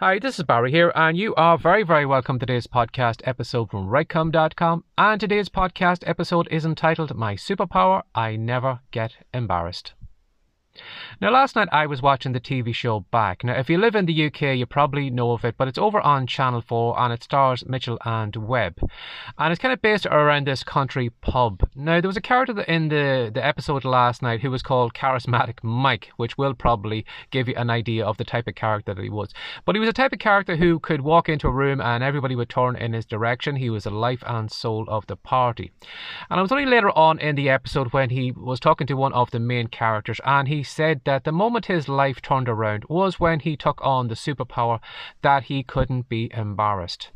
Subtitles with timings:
[0.00, 3.70] Hi, this is Barry here, and you are very, very welcome to today's podcast episode
[3.70, 4.82] from WriteCome.com.
[4.98, 9.94] And today's podcast episode is entitled My Superpower I Never Get Embarrassed.
[11.20, 13.44] Now, last night I was watching the TV show Back.
[13.44, 16.00] Now, if you live in the UK, you probably know of it, but it's over
[16.00, 18.80] on Channel 4 and it stars Mitchell and Webb.
[19.38, 21.68] And it's kind of based around this country pub.
[21.76, 25.62] Now, there was a character in the, the episode last night who was called Charismatic
[25.62, 29.10] Mike, which will probably give you an idea of the type of character that he
[29.10, 29.32] was.
[29.64, 32.34] But he was a type of character who could walk into a room and everybody
[32.34, 33.56] would turn in his direction.
[33.56, 35.70] He was the life and soul of the party.
[36.28, 39.12] And it was only later on in the episode when he was talking to one
[39.12, 43.20] of the main characters and he said that the moment his life turned around was
[43.20, 44.80] when he took on the superpower
[45.22, 47.12] that he couldn't be embarrassed.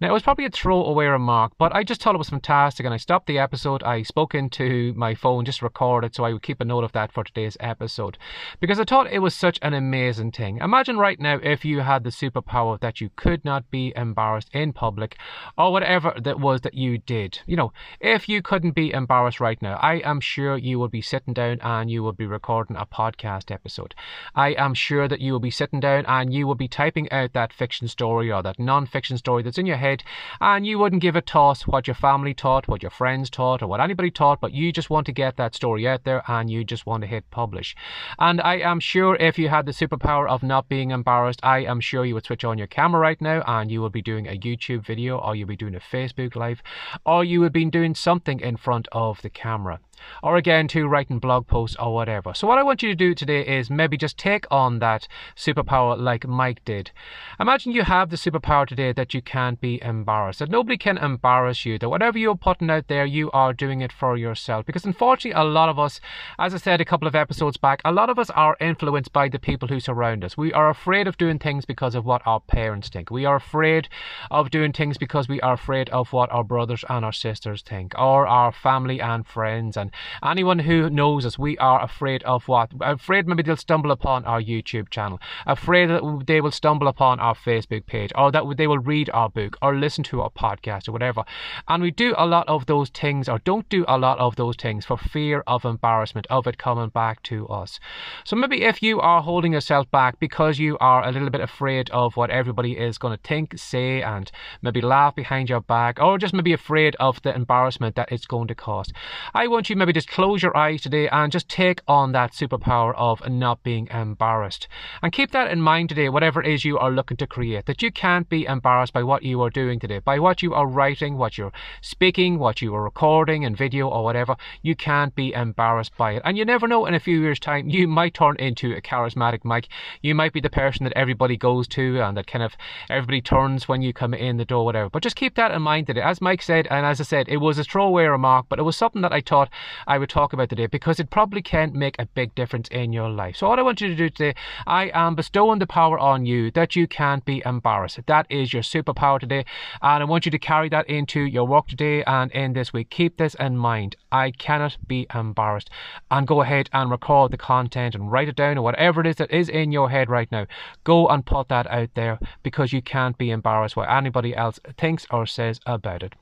[0.00, 2.94] Now, it was probably a throwaway remark, but I just thought it was fantastic and
[2.94, 3.82] I stopped the episode.
[3.82, 7.12] I spoke into my phone, just recorded, so I would keep a note of that
[7.12, 8.18] for today's episode
[8.60, 10.58] because I thought it was such an amazing thing.
[10.58, 14.72] Imagine right now if you had the superpower that you could not be embarrassed in
[14.72, 15.16] public
[15.56, 17.40] or whatever that was that you did.
[17.46, 21.02] You know, if you couldn't be embarrassed right now, I am sure you would be
[21.02, 23.94] sitting down and you would be recording a podcast episode.
[24.34, 27.32] I am sure that you will be sitting down and you will be typing out
[27.32, 30.02] that fiction story or that non fiction story that's in your head
[30.40, 33.68] and you wouldn't give a toss what your family taught, what your friends taught, or
[33.68, 36.64] what anybody taught, but you just want to get that story out there and you
[36.64, 37.76] just want to hit publish.
[38.18, 41.80] And I am sure if you had the superpower of not being embarrassed, I am
[41.80, 44.38] sure you would switch on your camera right now and you would be doing a
[44.38, 46.60] YouTube video or you'd be doing a Facebook live
[47.06, 49.78] or you would be doing something in front of the camera
[50.22, 52.34] or again to writing blog posts or whatever.
[52.34, 55.98] So what I want you to do today is maybe just take on that superpower
[55.98, 56.90] like Mike did.
[57.38, 61.64] Imagine you have the superpower today that you can't be embarrassed, that nobody can embarrass
[61.64, 64.66] you, that whatever you're putting out there, you are doing it for yourself.
[64.66, 66.00] Because unfortunately, a lot of us,
[66.38, 69.28] as I said a couple of episodes back, a lot of us are influenced by
[69.28, 70.36] the people who surround us.
[70.36, 73.10] We are afraid of doing things because of what our parents think.
[73.10, 73.88] We are afraid
[74.30, 77.94] of doing things because we are afraid of what our brothers and our sisters think,
[77.98, 79.83] or our family and friends and
[80.24, 82.70] anyone who knows us, we are afraid of what?
[82.80, 87.34] Afraid maybe they'll stumble upon our YouTube channel, afraid that they will stumble upon our
[87.34, 90.92] Facebook page, or that they will read our book, or listen to our podcast, or
[90.92, 91.24] whatever.
[91.68, 94.56] And we do a lot of those things, or don't do a lot of those
[94.56, 97.80] things for fear of embarrassment, of it coming back to us.
[98.24, 101.90] So maybe if you are holding yourself back because you are a little bit afraid
[101.90, 104.30] of what everybody is going to think, say, and
[104.62, 108.48] maybe laugh behind your back, or just maybe afraid of the embarrassment that it's going
[108.48, 108.92] to cause,
[109.34, 112.94] I want you maybe just close your eyes today and just take on that superpower
[112.96, 114.68] of not being embarrassed.
[115.02, 117.82] And keep that in mind today, whatever it is you are looking to create, that
[117.82, 121.16] you can't be embarrassed by what you are doing today, by what you are writing,
[121.16, 124.36] what you're speaking, what you are recording in video or whatever.
[124.62, 126.22] You can't be embarrassed by it.
[126.24, 129.44] And you never know, in a few years' time, you might turn into a charismatic
[129.44, 129.68] Mike.
[130.02, 132.56] You might be the person that everybody goes to and that kind of
[132.88, 134.90] everybody turns when you come in the door, whatever.
[134.90, 136.02] But just keep that in mind today.
[136.02, 138.76] As Mike said, and as I said, it was a throwaway remark, but it was
[138.76, 139.50] something that I thought
[139.86, 143.08] I would talk about today because it probably can make a big difference in your
[143.08, 143.36] life.
[143.36, 144.34] So, what I want you to do today,
[144.66, 148.00] I am bestowing the power on you that you can't be embarrassed.
[148.06, 149.44] That is your superpower today,
[149.82, 152.90] and I want you to carry that into your work today and in this week.
[152.90, 153.96] Keep this in mind.
[154.10, 155.70] I cannot be embarrassed.
[156.10, 159.16] And go ahead and record the content and write it down or whatever it is
[159.16, 160.46] that is in your head right now.
[160.84, 165.06] Go and put that out there because you can't be embarrassed what anybody else thinks
[165.10, 166.14] or says about it.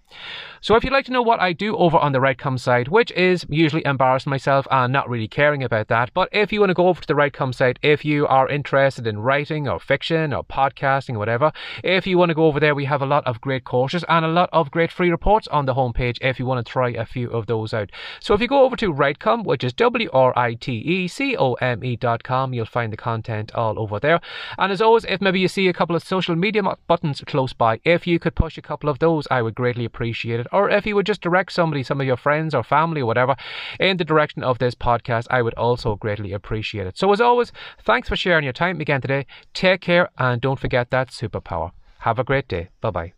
[0.61, 3.11] So, if you'd like to know what I do over on the WriteCome side, which
[3.13, 6.75] is usually embarrassing myself and not really caring about that, but if you want to
[6.75, 10.45] go over to the WriteCome site, if you are interested in writing or fiction or
[10.45, 13.41] podcasting or whatever, if you want to go over there, we have a lot of
[13.41, 16.65] great courses and a lot of great free reports on the homepage if you want
[16.65, 17.91] to try a few of those out.
[18.21, 21.37] So, if you go over to WriteCome, which is W R I T E C
[21.37, 24.21] O M E dot com, you'll find the content all over there.
[24.59, 27.81] And as always, if maybe you see a couple of social media buttons close by,
[27.85, 30.47] if you could push a couple of those, I would greatly appreciate it.
[30.53, 33.41] Or if you would just direct somebody, some of your friends or family or whatever,
[33.81, 36.99] in the direction of this podcast, I would also greatly appreciate it.
[36.99, 37.53] So, as always,
[37.85, 39.27] thanks for sharing your time again today.
[39.55, 41.73] Take care and don't forget that superpower.
[42.01, 42.69] Have a great day.
[42.81, 43.13] Bye bye.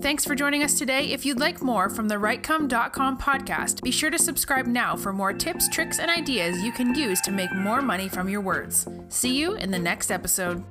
[0.00, 1.06] Thanks for joining us today.
[1.06, 5.32] If you'd like more from the WriteCome.com podcast, be sure to subscribe now for more
[5.32, 8.86] tips, tricks, and ideas you can use to make more money from your words.
[9.08, 10.64] See you in the next episode.